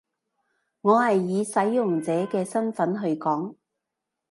[0.81, 3.53] 我係以使用者嘅身分去講